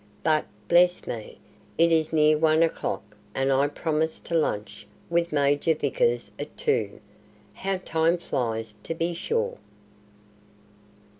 But, 0.23 0.47
bless 0.67 1.05
me, 1.05 1.37
it 1.77 1.91
is 1.91 2.11
near 2.11 2.35
one 2.35 2.63
o'clock, 2.63 3.15
and 3.35 3.53
I 3.53 3.67
promised 3.67 4.25
to 4.25 4.33
lunch 4.33 4.87
with 5.11 5.31
Major 5.31 5.75
Vickers 5.75 6.31
at 6.39 6.57
two. 6.57 6.99
How 7.53 7.77
time 7.77 8.17
flies, 8.17 8.73
to 8.81 8.95
be 8.95 9.13
sure!" 9.13 9.59